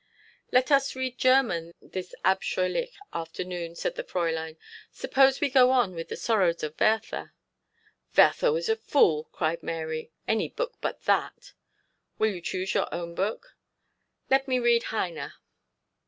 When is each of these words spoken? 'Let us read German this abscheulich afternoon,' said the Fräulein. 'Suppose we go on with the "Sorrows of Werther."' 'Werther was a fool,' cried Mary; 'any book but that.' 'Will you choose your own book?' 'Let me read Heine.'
'Let 0.51 0.71
us 0.71 0.95
read 0.95 1.19
German 1.19 1.75
this 1.79 2.15
abscheulich 2.25 2.93
afternoon,' 3.13 3.75
said 3.75 3.93
the 3.93 4.03
Fräulein. 4.03 4.57
'Suppose 4.91 5.39
we 5.39 5.47
go 5.47 5.69
on 5.69 5.93
with 5.93 6.07
the 6.07 6.15
"Sorrows 6.15 6.63
of 6.63 6.73
Werther."' 6.79 7.35
'Werther 8.17 8.51
was 8.51 8.67
a 8.67 8.75
fool,' 8.77 9.25
cried 9.31 9.61
Mary; 9.61 10.09
'any 10.27 10.49
book 10.49 10.73
but 10.81 11.03
that.' 11.03 11.53
'Will 12.17 12.31
you 12.33 12.41
choose 12.41 12.73
your 12.73 12.91
own 12.91 13.13
book?' 13.13 13.55
'Let 14.31 14.47
me 14.47 14.57
read 14.57 14.85
Heine.' 14.85 15.33